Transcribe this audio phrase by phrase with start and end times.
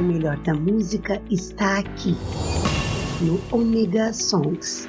[0.00, 2.16] O melhor da música está aqui,
[3.20, 4.88] no Omega Songs.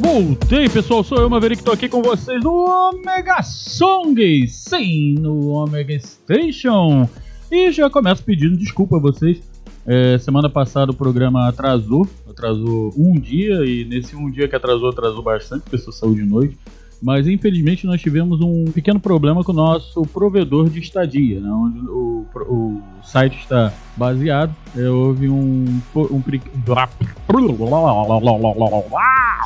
[0.00, 1.04] Voltei, pessoal.
[1.04, 7.08] Sou eu, Maverick, tô aqui com vocês no Omega Song, sim, no Omega Station.
[7.52, 9.53] E já começo pedindo desculpa a vocês.
[9.86, 14.88] É, semana passada o programa atrasou, atrasou um dia, e nesse um dia que atrasou,
[14.88, 16.56] atrasou bastante, pessoa saiu de noite.
[17.02, 21.78] Mas infelizmente nós tivemos um pequeno problema com o nosso provedor de estadia, né, onde
[21.80, 24.56] o, o site está baseado.
[24.74, 26.22] É, houve um, um,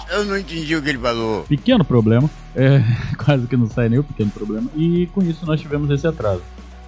[0.09, 1.43] Eu não entendi o que ele falou.
[1.49, 2.81] Pequeno problema, é,
[3.19, 6.43] quase que não sai nem o pequeno problema, e com isso nós tivemos esse atraso.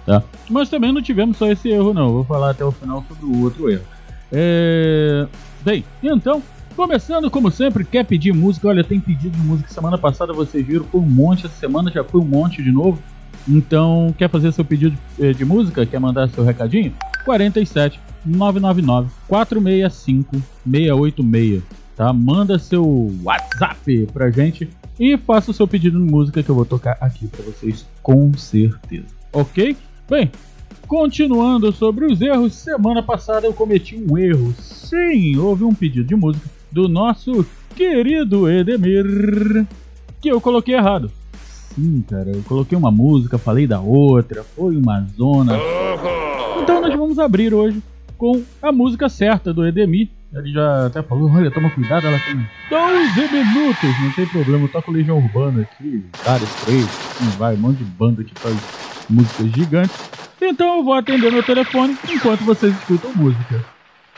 [0.05, 0.23] Tá?
[0.49, 2.11] Mas também não tivemos só esse erro, não.
[2.11, 3.83] Vou falar até o final sobre o outro erro.
[4.31, 5.27] É...
[5.63, 6.41] Bem, então,
[6.75, 8.67] começando como sempre, quer pedir música?
[8.67, 9.69] Olha, tem pedido de música.
[9.69, 11.45] Semana passada vocês viram, foi um monte.
[11.45, 12.99] Essa semana já foi um monte de novo.
[13.47, 15.85] Então, quer fazer seu pedido de, de música?
[15.85, 16.93] Quer mandar seu recadinho?
[17.25, 21.63] 47 999 465 686.
[21.95, 22.13] Tá?
[22.13, 26.65] Manda seu WhatsApp pra gente e faça o seu pedido de música que eu vou
[26.65, 29.05] tocar aqui para vocês com certeza.
[29.33, 29.75] Ok?
[30.11, 30.29] Bem,
[30.89, 34.53] continuando sobre os erros, semana passada eu cometi um erro.
[34.59, 37.45] Sim, houve um pedido de música do nosso
[37.77, 39.65] querido Edemir
[40.19, 41.09] que eu coloquei errado.
[41.45, 45.57] Sim, cara, eu coloquei uma música, falei da outra, foi uma zona.
[46.61, 47.81] Então nós vamos abrir hoje
[48.17, 50.09] com a música certa do Edemir.
[50.33, 52.35] Ele já até falou, olha, toma cuidado, ela tem
[52.69, 56.89] 12 minutos, não tem problema, eu toco Legião Urbana aqui, Cara Três,
[57.37, 58.80] vai, um monte de banda que faz
[59.11, 59.95] músicas gigantes.
[60.41, 63.63] Então eu vou atender meu telefone enquanto vocês escutam música.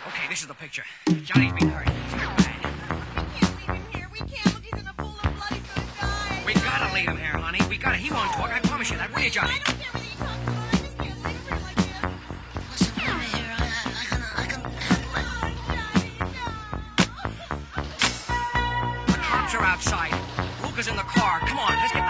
[0.08, 0.86] Okay, this is the picture.
[1.23, 1.89] Johnny's been hurt.
[6.45, 7.59] We gotta leave him here, honey.
[7.70, 7.98] We gotta.
[7.98, 8.52] He won't talk.
[8.52, 9.14] I promise you that.
[9.14, 9.59] Will you, Johnny?
[19.08, 20.14] The cops are outside.
[20.61, 21.39] Luca's in the car.
[21.39, 22.02] Come on, let's get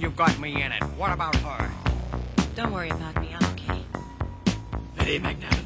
[0.00, 0.82] You've got me in it.
[0.96, 1.70] What about her?
[2.54, 3.34] Don't worry about me.
[3.34, 3.82] I'm okay.
[4.96, 5.57] Lady Magna.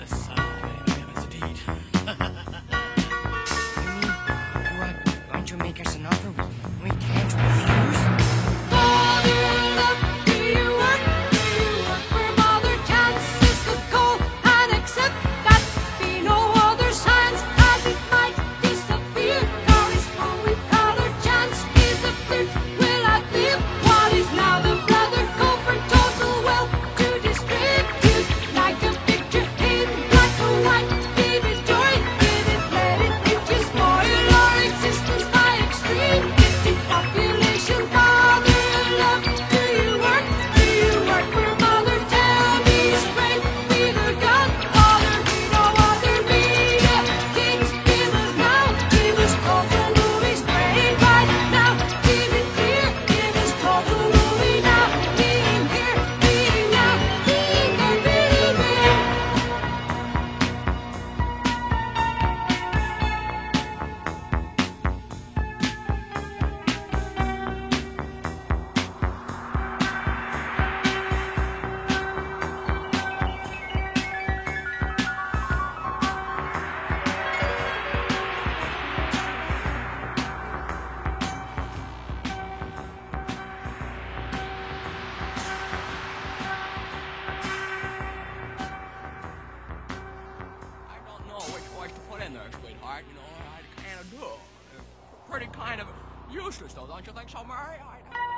[96.93, 98.32] dan je denkt so maar.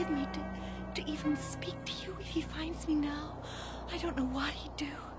[0.00, 3.36] forbid me to, to even speak to you if he finds me now.
[3.92, 5.09] I don't know what he'd do.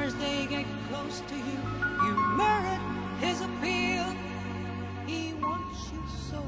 [0.00, 1.58] far as they get close to you,
[2.04, 2.80] you merit
[3.20, 4.06] his appeal.
[5.06, 6.42] He wants you so,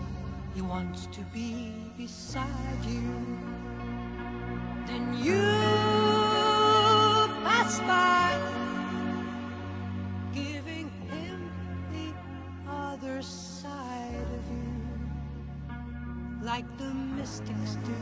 [0.54, 3.02] he wants to be beside you.
[4.86, 5.42] Then you
[7.44, 8.38] pass by,
[10.32, 11.50] giving him
[11.92, 14.72] the other side of you,
[16.42, 18.00] like the mystics do,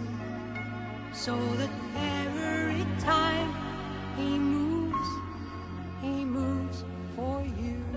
[1.12, 3.52] so that every time
[4.16, 5.29] he moves
[6.00, 7.89] he moves for you.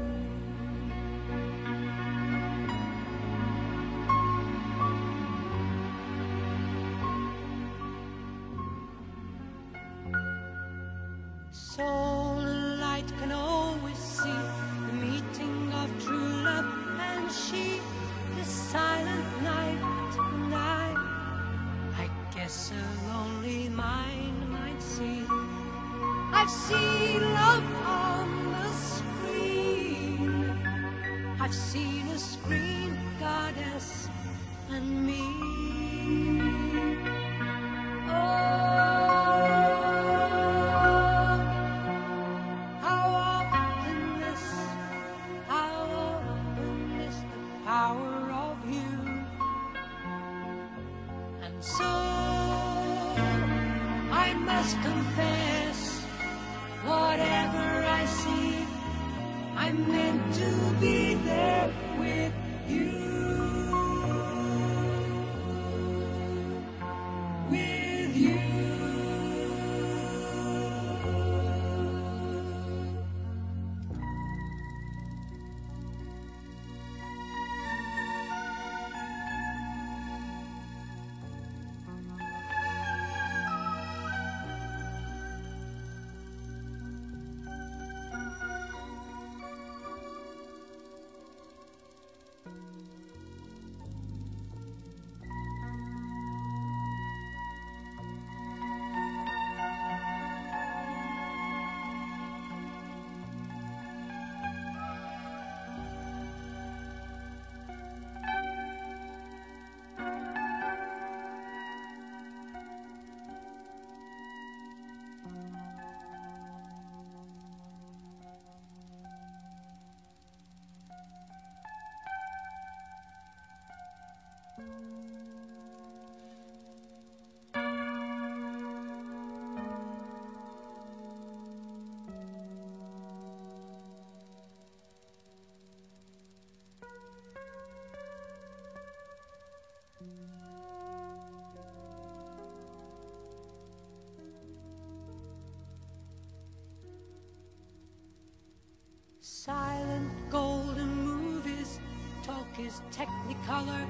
[152.92, 153.86] Technicolor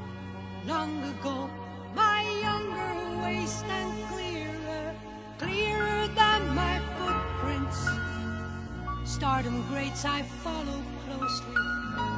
[0.66, 1.50] long ago.
[1.96, 4.96] My younger waist and clearer,
[5.38, 7.80] clearer than my footprints.
[9.06, 11.56] Stardom greats I follow closely,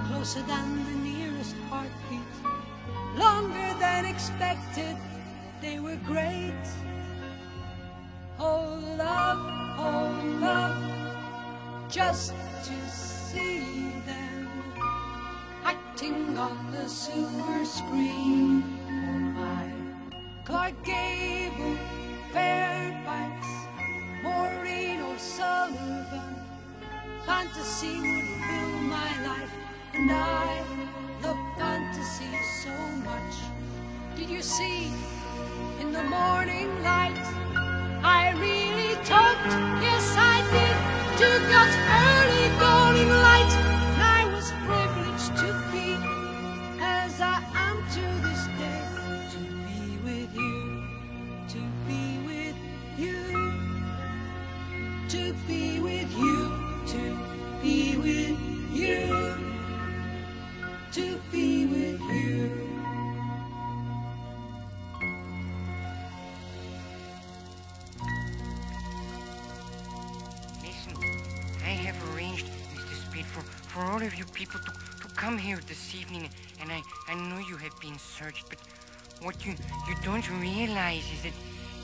[0.08, 2.34] closer than the nearest heartbeat.
[3.18, 4.96] Longer than expected,
[5.62, 6.64] they were great.
[17.88, 18.63] Screen.
[18.88, 19.72] Oh, my
[20.46, 21.77] Clark Gable,
[22.32, 23.48] Fairbanks,
[24.24, 26.36] Maureen O'Sullivan.
[27.25, 29.54] Fantasy would fill my life,
[29.94, 30.63] and I
[31.24, 32.32] love fantasy
[32.63, 33.36] so much.
[34.15, 34.92] Did you see
[35.82, 37.25] in the morning light?
[38.04, 40.77] I really talked, yes I did,
[41.20, 43.75] to God's early dawning light.
[75.56, 76.30] Here this evening,
[76.62, 78.60] and I, I know you have been searched, but
[79.22, 79.54] what you,
[79.88, 81.34] you don't realize is that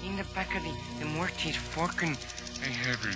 [0.05, 2.17] in the back of the, the Mortis Falcon,
[2.63, 3.13] I have a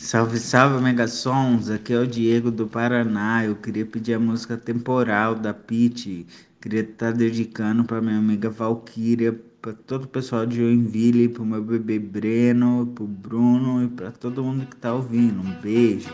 [0.00, 1.70] Salve, salve, Megasons!
[1.70, 3.44] Aqui é o Diego do Paraná.
[3.46, 6.26] Eu queria pedir a música Temporal da Pete.
[6.60, 11.46] Queria estar dedicando para minha amiga Valkyria, para todo o pessoal de Joinville, para o
[11.46, 15.40] meu bebê Breno, para o Bruno e para todo mundo que está ouvindo.
[15.40, 16.10] Um beijo.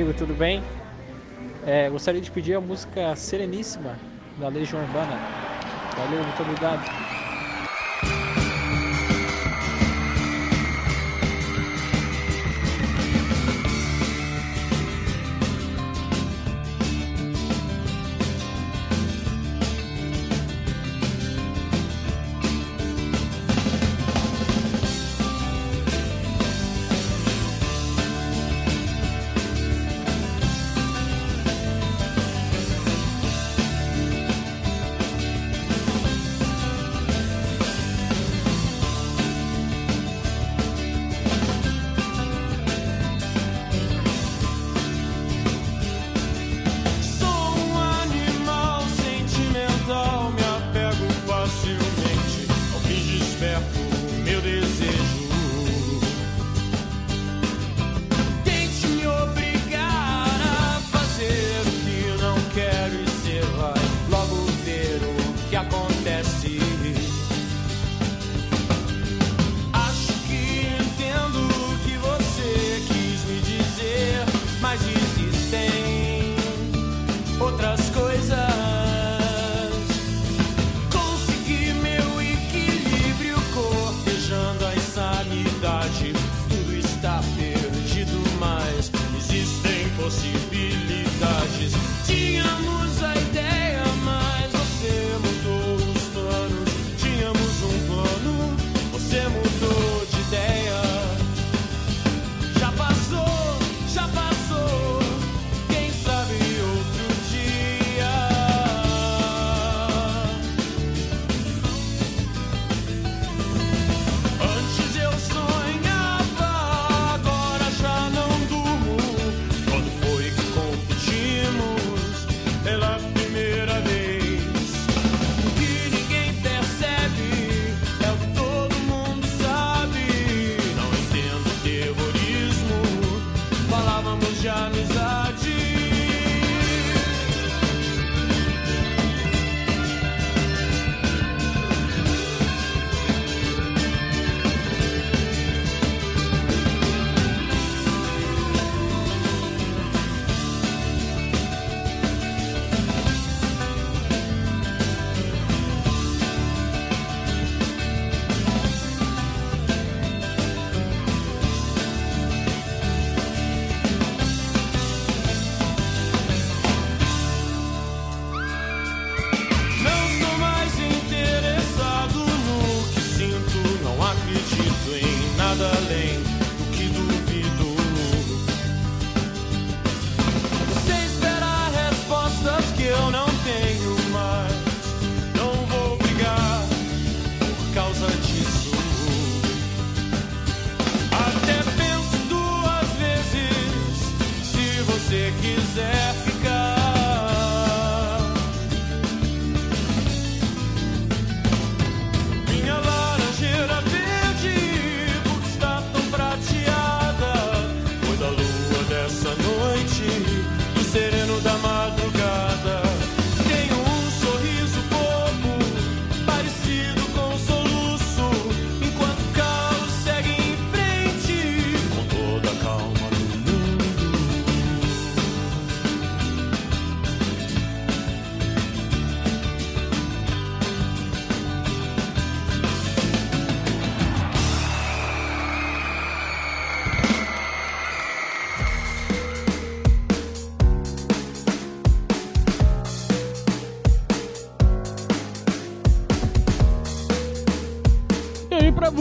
[0.00, 0.62] Amigo, tudo bem?
[1.66, 3.98] É, gostaria de pedir a música Sereníssima
[4.38, 5.20] da Legião Urbana.
[5.94, 6.99] Valeu, muito obrigado.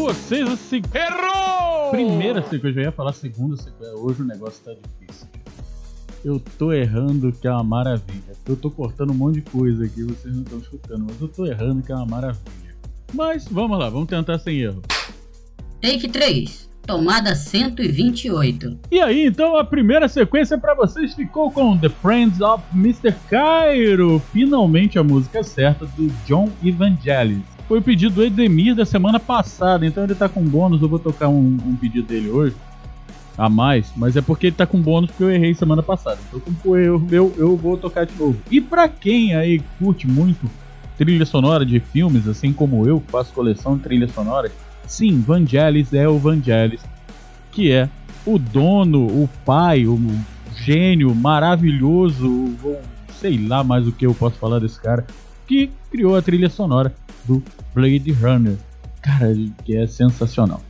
[0.09, 0.81] Vocês assim.
[0.93, 1.91] Errou!
[1.91, 3.95] Primeira sequência, eu já ia falar segunda sequência.
[3.95, 5.27] Hoje o negócio tá difícil.
[6.25, 8.33] Eu tô errando que é uma maravilha.
[8.47, 11.45] Eu tô cortando um monte de coisa aqui, vocês não estão escutando, mas eu tô
[11.45, 12.75] errando que é uma maravilha.
[13.13, 14.81] Mas vamos lá, vamos tentar sem erro.
[15.79, 16.67] Take 3.
[16.87, 18.79] Tomada 128.
[18.91, 23.13] E aí, então a primeira sequência para vocês ficou com The Friends of Mr.
[23.29, 24.19] Cairo.
[24.33, 29.85] Finalmente a música certa do John Evangelis foi o pedido do Edemir da semana passada,
[29.85, 30.81] então ele tá com bônus.
[30.81, 32.55] Eu vou tocar um, um pedido dele hoje
[33.37, 36.17] a mais, mas é porque ele tá com bônus porque eu errei semana passada.
[36.27, 38.41] Então, como erro meu, eu vou tocar de novo.
[38.49, 40.49] E pra quem aí curte muito
[40.97, 44.51] trilha sonora de filmes, assim como eu, faço coleção de trilhas sonoras,
[44.87, 46.81] sim, Vangelis é o Vangelis,
[47.51, 47.87] que é
[48.25, 49.97] o dono, o pai, o
[50.57, 52.81] gênio maravilhoso, ou
[53.13, 55.05] sei lá mais o que eu posso falar desse cara,
[55.49, 56.93] que criou a trilha sonora
[57.25, 57.41] do
[57.73, 58.55] Blade Runner.
[59.01, 59.33] Cara,
[59.65, 60.61] que é sensacional.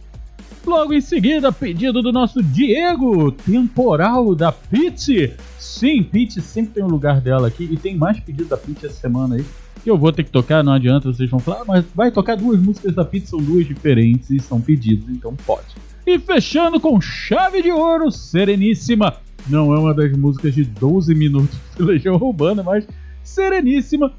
[0.65, 5.33] Logo em seguida, pedido do nosso Diego, temporal da Pete.
[5.57, 9.01] Sim, Pete sempre tem um lugar dela aqui e tem mais pedido da Pete essa
[9.01, 9.45] semana aí.
[9.83, 12.59] Que eu vou ter que tocar, não adianta, vocês vão falar, mas vai tocar duas
[12.59, 15.75] músicas da Pete, são duas diferentes e são pedidos, então pode.
[16.05, 19.17] E fechando com chave de ouro, Sereníssima.
[19.49, 22.87] Não é uma das músicas de 12 minutos de Legião Urbana, mas
[23.23, 24.13] Sereníssima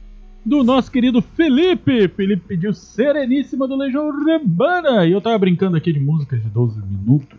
[0.44, 2.09] do nosso querido Felipe.
[2.09, 5.07] Felipe pediu Sereníssima do Legião Urbana.
[5.07, 7.38] E eu tava brincando aqui de músicas de 12 minutos.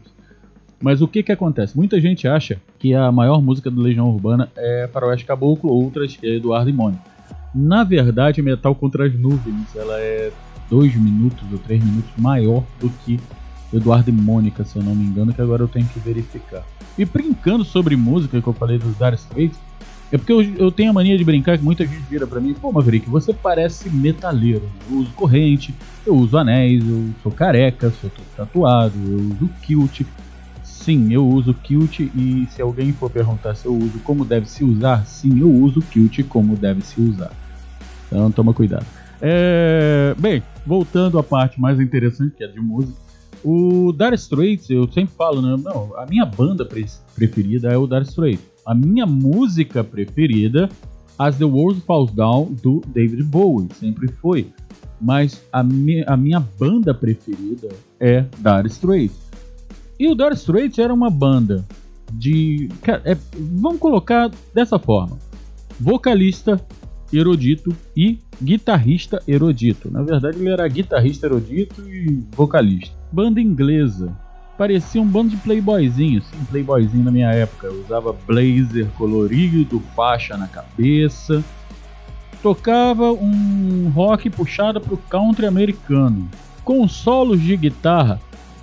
[0.82, 1.78] Mas o que que acontece?
[1.78, 6.18] Muita gente acha que a maior música do Legião Urbana é para Oeste Caboclo, outras
[6.24, 7.04] é Eduardo e Mônica.
[7.54, 10.32] Na verdade, Metal contra as Nuvens, ela é
[10.70, 13.20] 2 minutos ou 3 minutos maior do que
[13.72, 16.64] Eduardo e Mônica, se eu não me engano, que agora eu tenho que verificar.
[16.98, 19.60] E brincando sobre música, que eu falei dos Dire Straits,
[20.12, 22.54] é porque eu, eu, tenho a mania de brincar que muita gente vira para mim,
[22.54, 24.70] pô, Maverick, você parece metaleiro.
[24.90, 25.74] Eu uso corrente,
[26.06, 30.02] eu uso anéis, eu sou careca, sou tatuado, eu uso kilt.
[30.64, 34.64] Sim, eu uso kilt e se alguém for perguntar se eu uso como deve se
[34.66, 37.32] usar, sim, eu uso kilt como deve se usar.
[38.08, 38.86] Então toma cuidado.
[39.22, 40.14] É...
[40.20, 43.00] Bem, voltando à parte mais interessante, que é de música.
[43.44, 45.56] O Dire Straits, eu sempre falo, né?
[45.64, 48.51] Não, a minha banda pre preferida é o Dire Straits.
[48.66, 50.70] A minha música preferida,
[51.18, 54.52] As the World Falls Down, do David Bowie, sempre foi.
[55.00, 57.70] Mas a minha, a minha banda preferida
[58.00, 59.20] é Dire Straits.
[60.00, 61.66] E o Dire Straits era uma banda
[62.14, 62.70] de.
[63.04, 65.18] É, vamos colocar dessa forma:
[65.80, 66.64] vocalista
[67.12, 69.92] erudito e guitarrista erudito.
[69.92, 72.96] Na verdade, ele era guitarrista erudito e vocalista.
[73.12, 74.16] Banda inglesa.
[74.62, 77.66] Parecia um bando de playboyzinho, sim, playboyzinho na minha época.
[77.66, 81.44] Eu usava blazer colorido, faixa na cabeça.
[82.44, 86.30] Tocava um rock puxado para o country americano,
[86.64, 88.22] com solos de guitarra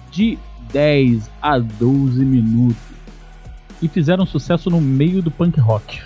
[0.08, 0.38] de
[0.72, 2.76] 10 a 12 minutos.
[3.82, 6.00] E fizeram sucesso no meio do punk rock.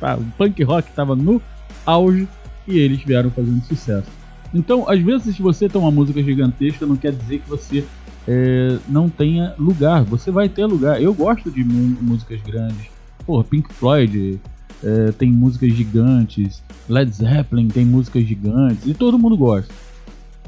[0.00, 1.40] Tá, o punk rock estava no
[1.86, 2.26] auge
[2.66, 4.10] e eles vieram fazendo sucesso.
[4.52, 7.86] Então, às vezes, se você tem uma música gigantesca, não quer dizer que você
[8.28, 10.04] é, não tenha lugar.
[10.04, 11.00] Você vai ter lugar.
[11.00, 12.86] Eu gosto de músicas grandes.
[13.24, 14.38] Porra, Pink Floyd
[14.84, 16.62] é, tem músicas gigantes.
[16.86, 18.86] Led Zeppelin tem músicas gigantes.
[18.86, 19.72] E todo mundo gosta.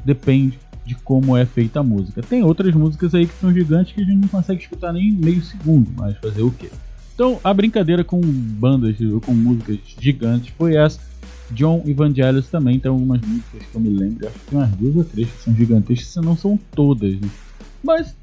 [0.05, 2.21] Depende de como é feita a música.
[2.21, 5.41] Tem outras músicas aí que são gigantes que a gente não consegue escutar nem meio
[5.41, 6.69] segundo, mas fazer o quê?
[7.15, 10.99] Então a brincadeira com bandas, com músicas gigantes foi essa.
[11.51, 14.95] John Evangelis também tem algumas músicas que eu me lembro, acho que tem umas duas
[14.95, 17.29] ou três que são gigantescas, se não são todas, né?
[17.83, 18.17] Mas,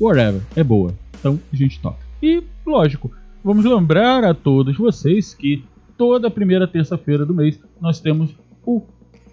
[0.00, 0.94] whatever, é boa.
[1.18, 1.98] Então a gente toca.
[2.22, 3.10] E, lógico,
[3.44, 5.64] vamos lembrar a todos vocês que
[5.96, 8.30] toda primeira terça-feira do mês nós temos
[8.64, 8.82] o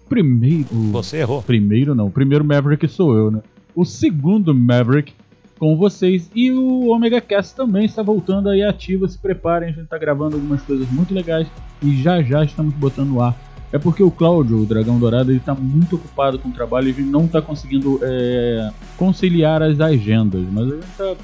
[0.08, 0.68] primeiro.
[0.92, 1.42] Você errou.
[1.42, 3.42] Primeiro não, o primeiro Maverick sou eu, né?
[3.74, 5.12] O segundo Maverick
[5.60, 6.30] com vocês.
[6.34, 9.06] E o Omega Cast também está voltando aí ativo.
[9.06, 11.46] Se preparem, a gente está gravando algumas coisas muito legais
[11.82, 13.38] e já já estamos botando no ar.
[13.72, 17.02] É porque o Cláudio, o Dragão Dourado, ele está muito ocupado com o trabalho e
[17.02, 20.44] não está conseguindo é, conciliar as agendas.
[20.50, 21.14] Mas a gente está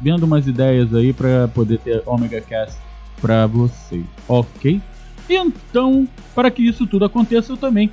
[0.00, 2.78] vendo umas ideias aí para poder ter Omega Cast
[3.20, 4.80] para vocês, ok?
[5.28, 7.90] Então, para que isso tudo aconteça, eu também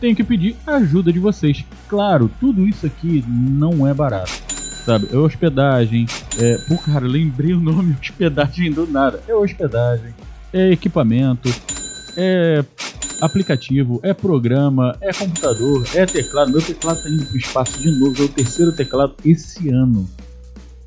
[0.00, 1.64] tenho que pedir a ajuda de vocês.
[1.88, 4.50] Claro, tudo isso aqui não é barato
[4.84, 5.08] sabe?
[5.12, 6.06] É hospedagem.
[6.38, 9.22] É, pô, cara, lembrei o nome hospedagem do nada.
[9.28, 10.14] É hospedagem,
[10.52, 11.48] é equipamento,
[12.16, 12.64] é
[13.20, 16.50] aplicativo, é programa, é computador, é teclado.
[16.50, 20.08] Meu teclado tá indo pro espaço de novo, é o terceiro teclado esse ano.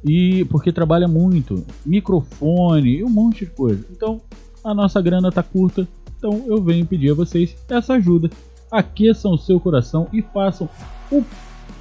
[0.04, 3.86] E porque trabalha muito, microfone e um monte de coisa.
[3.92, 4.22] Então,
[4.64, 8.30] a nossa grana tá curta, então eu venho pedir a vocês essa ajuda.
[8.72, 10.68] Aqueçam o seu coração e façam
[11.12, 11.24] o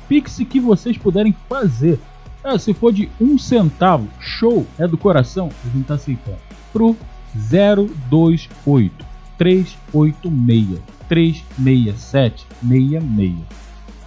[0.09, 1.99] Pix que vocês puderem fazer.
[2.45, 6.39] Ah, se for de um centavo, show, é do coração, a gente tá aceitando.
[6.73, 6.97] Pro
[7.35, 9.12] 028
[9.43, 13.35] 386 367 66.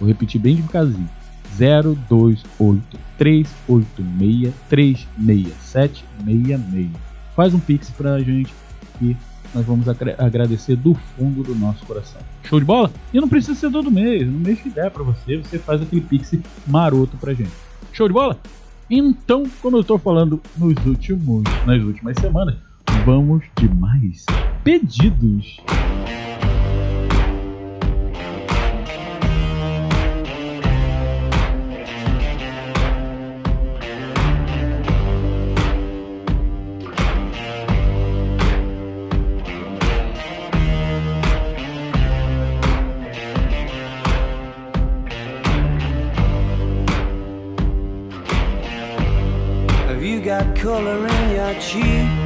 [0.00, 1.10] Vou repetir bem devagarzinho.
[1.58, 6.90] 028 386 367 66.
[7.34, 8.50] Faz um pix pra gente
[9.02, 9.14] e
[9.54, 12.20] nós vamos agradecer do fundo do nosso coração.
[12.44, 12.90] Show de bola?
[13.12, 16.00] E não precisa ser todo mês, no mês que der para você, você faz aquele
[16.00, 16.32] pix
[16.66, 17.52] maroto pra gente.
[17.92, 18.40] Show de bola?
[18.88, 22.56] Então, como eu estou falando nos últimos, nas últimas semanas,
[23.04, 24.24] vamos de mais
[24.66, 25.62] pedidos.
[50.56, 52.25] color in your cheek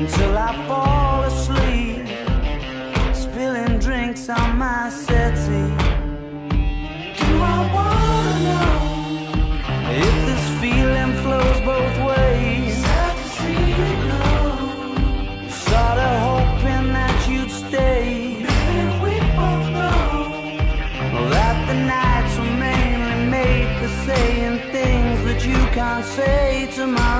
[0.00, 2.06] until I fall asleep,
[3.14, 5.74] spilling drinks on my settee.
[7.20, 8.72] Do I wanna know
[10.06, 12.72] if this feeling flows both ways?
[12.82, 14.24] Sad to see you go.
[15.66, 18.38] Sorta hoping that you'd stay.
[18.48, 25.60] Maybe we both know that the nights were mainly made for saying things that you
[25.76, 27.19] can't say tomorrow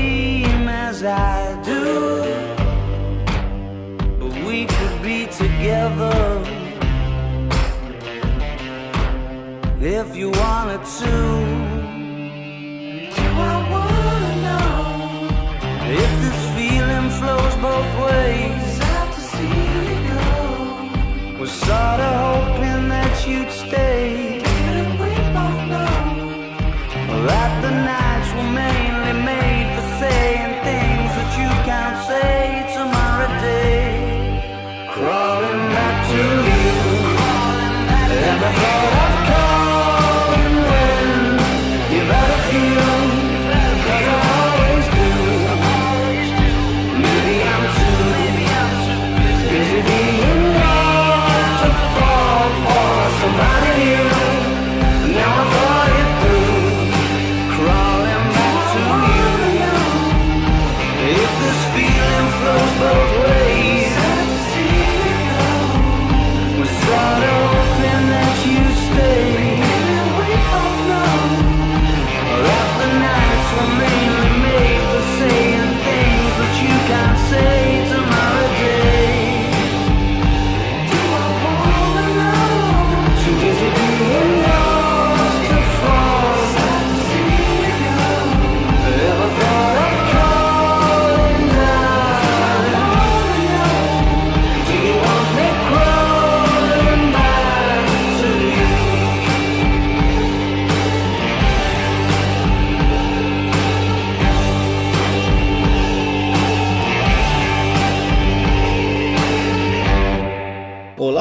[1.03, 2.21] I do
[4.19, 6.43] but we could be together
[9.81, 11.50] if you wanted to.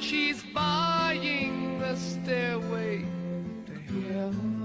[0.00, 3.04] she's buying the stairway
[3.66, 3.72] to
[4.12, 4.57] heaven.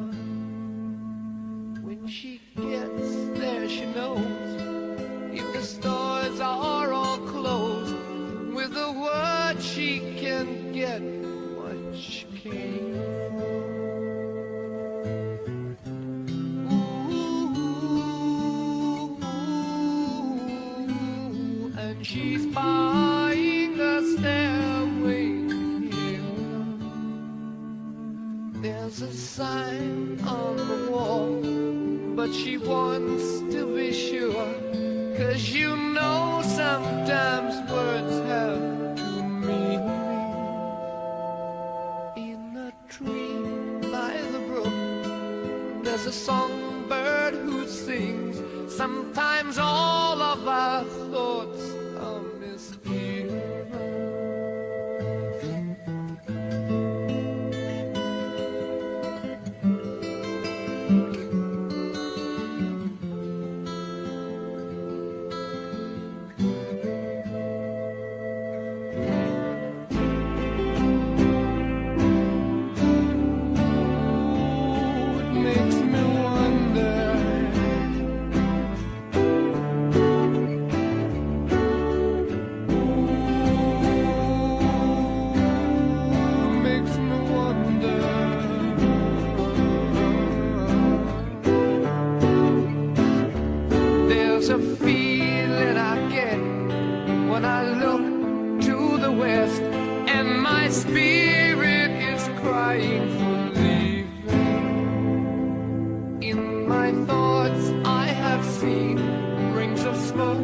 [110.14, 110.38] smoke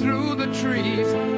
[0.00, 1.31] through the trees.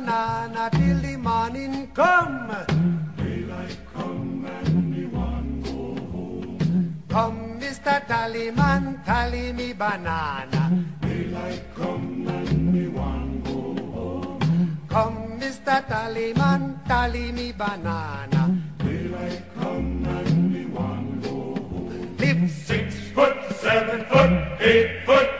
[0.00, 2.48] Banana till the morning come.
[3.16, 5.78] Daylight come and me want go
[6.12, 7.04] home.
[7.08, 8.06] Come, Mr.
[8.06, 10.62] Tallyman, tally me banana.
[11.02, 13.60] Daylight come and me want go
[13.92, 14.78] home.
[14.88, 15.84] Come, Mr.
[15.86, 18.56] Tallyman, tally me banana.
[18.78, 22.16] Daylight come and me want go home.
[22.18, 25.39] Live six foot, seven foot, eight foot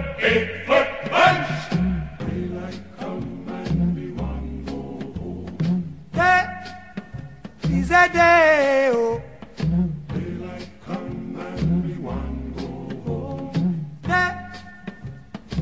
[8.61, 9.21] day.
[10.13, 12.67] Daylight come and we want go
[13.05, 13.85] home.
[14.09, 14.29] Day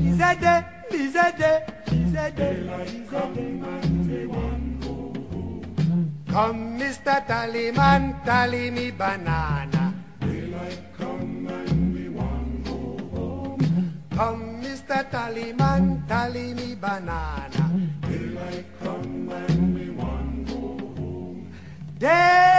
[0.08, 0.60] is day,
[1.00, 1.56] is day, is day,
[1.96, 2.56] is a day,
[3.72, 6.24] and we want home.
[6.34, 7.16] Come, Mr.
[7.28, 9.82] Tallyman, tally me banana.
[10.20, 13.62] Daylight come and we want home.
[14.18, 15.00] Come, Mr.
[15.14, 17.64] Tallyman, tally me banana.
[18.08, 21.52] Daylight come and we want home.
[21.98, 22.49] Day-o,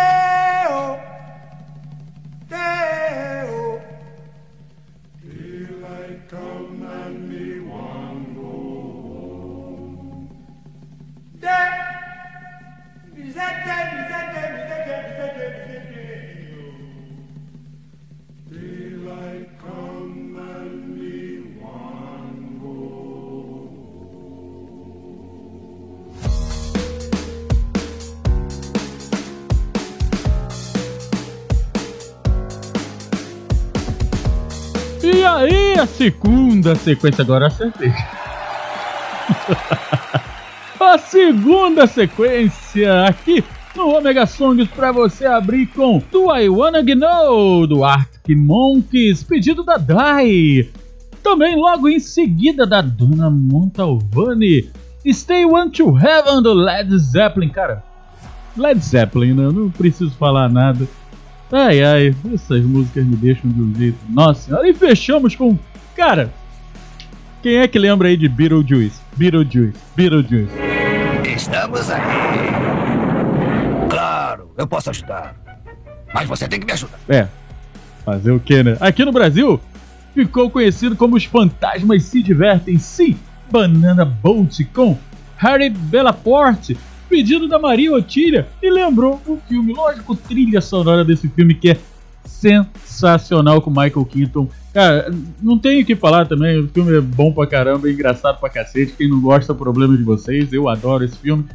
[35.81, 37.91] a segunda sequência, agora acertei.
[40.79, 43.43] a segunda sequência aqui
[43.75, 49.63] no Omega Songs para você abrir com Do I Wanna Know do Arctic Monkeys, pedido
[49.63, 50.69] da Dai.
[51.23, 54.69] Também logo em seguida da Dona Montalvani,
[55.07, 57.49] Stay One to Heaven do Led Zeppelin.
[57.49, 57.83] Cara,
[58.55, 59.49] Led Zeppelin, né?
[59.51, 60.87] não preciso falar nada.
[61.51, 63.97] Ai ai, essas músicas me deixam de um jeito.
[64.09, 64.69] Nossa senhora.
[64.69, 65.57] E fechamos com.
[66.01, 66.33] Cara,
[67.43, 68.99] quem é que lembra aí de Beetlejuice?
[69.15, 70.51] Beetlejuice, Beetlejuice.
[71.35, 72.01] Estamos aí.
[73.87, 75.35] Claro, eu posso ajudar.
[76.11, 76.97] Mas você tem que me ajudar.
[77.07, 77.27] É,
[78.03, 78.77] fazer o que, né?
[78.79, 79.61] Aqui no Brasil,
[80.15, 82.79] ficou conhecido como Os Fantasmas Se Divertem.
[82.79, 83.15] Sim,
[83.51, 84.97] Banana Boat com
[85.37, 86.75] Harry Belaporte,
[87.07, 89.71] pedido da Maria Otília, e lembrou o filme.
[89.71, 91.77] Lógico, trilha sonora desse filme que é
[92.41, 94.49] sensacional com Michael Keaton.
[94.73, 98.39] Cara, não tenho o que falar também, o filme é bom pra caramba, é engraçado
[98.39, 98.93] pra cacete.
[98.97, 101.45] Quem não gosta, problema de vocês, eu adoro esse filme.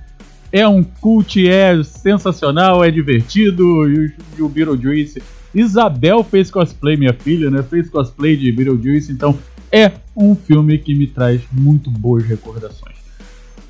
[0.52, 3.90] É um cult, é sensacional, é divertido.
[3.90, 5.22] E o, Beetlejuice.
[5.52, 7.62] Isabel fez cosplay, minha filha, né?
[7.62, 9.36] Fez cosplay de Beetlejuice, então
[9.72, 12.96] é um filme que me traz muito boas recordações.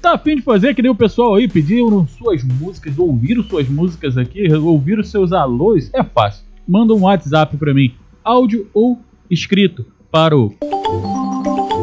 [0.02, 4.18] Tá afim de fazer que nem o pessoal aí pediram suas músicas, ouviram suas músicas
[4.18, 5.90] aqui, ouviram seus alôs?
[5.94, 6.45] É fácil.
[6.68, 7.94] Manda um WhatsApp pra mim,
[8.24, 8.98] áudio ou
[9.30, 10.52] escrito, para o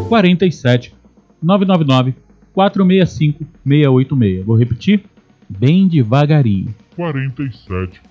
[0.09, 0.93] 47
[1.41, 2.13] 999
[2.53, 4.45] 465 686.
[4.45, 5.03] Vou repetir
[5.47, 6.75] bem devagarinho.
[6.97, 8.01] 47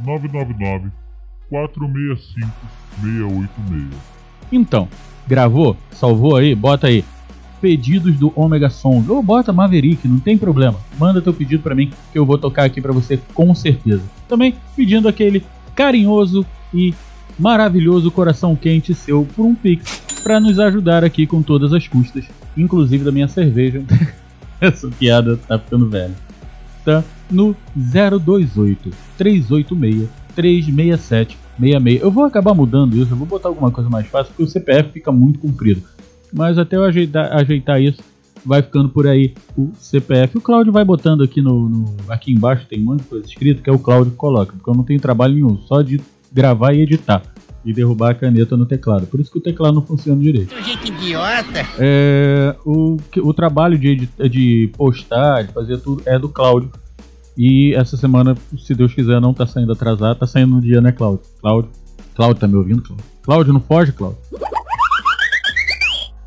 [0.00, 0.90] 999
[1.50, 2.52] 465
[3.02, 3.88] 686.
[4.50, 4.88] Então,
[5.26, 5.76] gravou?
[5.90, 6.54] Salvou aí?
[6.54, 7.04] Bota aí.
[7.60, 9.10] Pedidos do Omega Song.
[9.10, 10.78] Ou bota Maverick, não tem problema.
[10.98, 14.04] Manda teu pedido para mim que eu vou tocar aqui para você com certeza.
[14.28, 15.42] Também pedindo aquele
[15.78, 16.92] carinhoso e
[17.38, 22.24] maravilhoso coração quente seu por um pix para nos ajudar aqui com todas as custas,
[22.56, 23.84] inclusive da minha cerveja.
[24.60, 26.14] Essa piada tá ficando velha.
[26.84, 27.04] Tá?
[27.30, 32.02] no 028 386 367 66.
[32.02, 34.90] Eu vou acabar mudando isso, eu vou botar alguma coisa mais fácil, porque o CPF
[34.90, 35.82] fica muito comprido.
[36.32, 38.00] Mas até eu ajeitar, ajeitar isso,
[38.44, 40.38] vai ficando por aí o CPF.
[40.38, 43.62] O Claudio vai botando aqui no, no, aqui embaixo, tem um monte de coisa escrita
[43.62, 46.00] que é o Claudio que coloca, porque eu não tenho trabalho nenhum, só de
[46.32, 47.22] gravar e editar.
[47.64, 49.06] E derrubar a caneta no teclado.
[49.06, 50.54] Por isso que o teclado não funciona direito.
[50.54, 51.66] Um jeito idiota.
[51.78, 56.70] É, o, o trabalho de, de postar, de fazer tudo, é do Cláudio.
[57.36, 60.92] E essa semana, se Deus quiser, não tá saindo atrasado, tá saindo no dia, né,
[60.92, 61.20] Cláudio?
[61.40, 61.70] Cláudio.
[62.14, 63.04] Cláudio, tá me ouvindo, Cláudio?
[63.22, 64.18] Cláudio, não foge, Cláudio.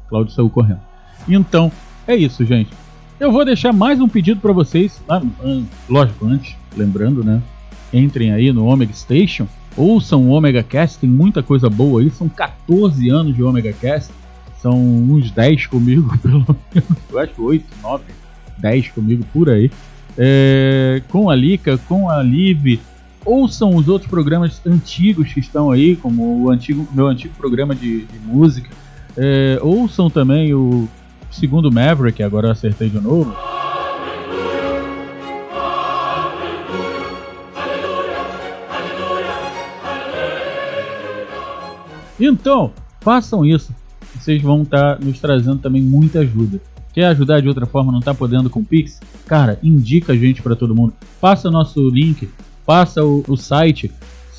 [0.09, 0.81] Cláudio saiu correndo.
[1.27, 1.71] Então,
[2.11, 2.69] é isso, gente.
[3.19, 5.01] Eu vou deixar mais um pedido para vocês.
[5.07, 5.21] Ah,
[5.89, 7.41] lógico, antes, lembrando, né?
[7.93, 9.47] Entrem aí no Omega Station.
[9.77, 12.09] Ouçam o Omega Cast, tem muita coisa boa aí.
[12.09, 14.11] São 14 anos de Omega Cast.
[14.61, 16.97] São uns 10 comigo, pelo menos.
[17.09, 18.03] Eu acho 8, 9,
[18.59, 19.71] 10 comigo por aí
[20.17, 22.79] é, com a Lika, com a Liv.
[23.23, 28.05] Ouçam os outros programas antigos que estão aí, como o antigo, meu antigo programa de,
[28.05, 28.69] de música.
[29.15, 30.87] É, ouçam também o
[31.31, 33.33] segundo Maverick, agora eu acertei de novo.
[42.19, 43.73] Então, façam isso.
[44.15, 46.61] Vocês vão estar nos trazendo também muita ajuda.
[46.93, 48.99] Quer ajudar de outra forma, não tá podendo com o Pix?
[49.25, 50.93] Cara, indica a gente para todo mundo.
[51.19, 52.29] Passa nosso link,
[52.65, 53.91] passa o, o, site.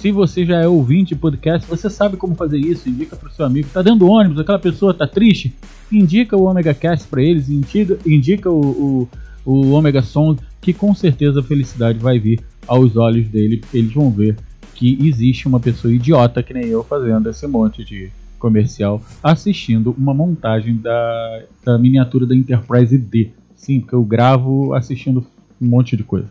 [0.02, 2.88] Se você já é ouvinte de podcast, você sabe como fazer isso.
[2.88, 3.68] Indica para o seu amigo.
[3.72, 5.54] Tá dentro do ônibus, aquela pessoa tá triste.
[5.92, 7.48] Indica o Omega Cast para eles.
[7.48, 9.08] Indica, indica o, o,
[9.44, 13.62] o Omega Song, que com certeza a felicidade vai vir aos olhos dele.
[13.72, 14.34] Eles vão ver
[14.74, 20.12] que existe uma pessoa idiota que nem eu fazendo esse monte de comercial assistindo uma
[20.12, 23.30] montagem da, da miniatura da Enterprise D.
[23.54, 25.24] Sim, porque eu gravo assistindo
[25.60, 26.26] um monte de coisa.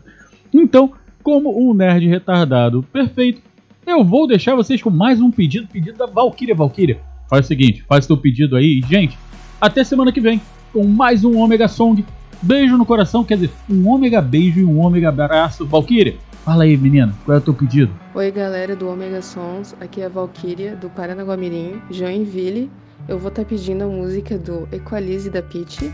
[0.52, 0.92] Então,
[1.22, 3.40] como um nerd retardado perfeito,
[3.86, 6.54] eu vou deixar vocês com mais um pedido, pedido da Valkyria.
[6.54, 9.18] Valkyria, faz o seguinte, faz seu pedido aí e, gente,
[9.60, 10.40] até semana que vem
[10.72, 12.04] com mais um Omega Song.
[12.40, 15.66] Beijo no coração, quer dizer, um Omega beijo e um Omega abraço.
[15.66, 17.92] Valkyria, Fala aí, menina, qual é o teu pedido?
[18.16, 22.68] Oi, galera do Omega Sons, aqui é a Valkyria, do Paranaguamirim, Joinville.
[23.08, 25.84] Eu vou estar tá pedindo a música do Equalize da Peach.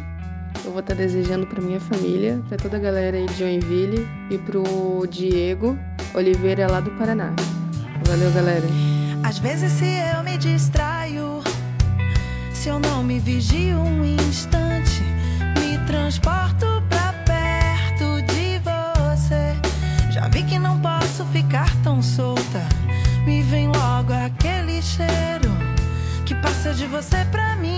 [0.65, 4.09] Eu vou estar tá desejando para minha família, para toda a galera aí de Joinville
[4.31, 5.79] e pro Diego
[6.15, 7.35] Oliveira lá do Paraná.
[8.09, 8.67] Valeu, galera.
[9.23, 11.43] Às vezes se eu me distraio,
[12.53, 15.03] se eu não me vigio um instante,
[15.59, 16.69] me transporto
[20.39, 22.63] Vi que não posso ficar tão solta.
[23.27, 25.51] Me vem logo aquele cheiro
[26.25, 27.78] que passa de você pra mim.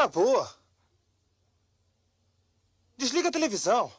[0.00, 0.48] Acabou.
[2.96, 3.92] Desliga a televisão.